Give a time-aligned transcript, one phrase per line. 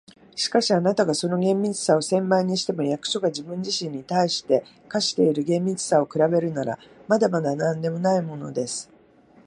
[0.35, 8.89] 「しかし、あなたがその厳密さを千倍にしても、役所が自分自身に対して課している厳密さに比べるなら、まだまだなんでもないものです。